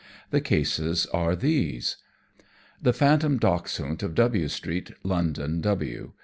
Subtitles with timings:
[0.31, 1.97] The cases are these:
[2.83, 6.13] _The Phantom Dachshund of W St., London, W.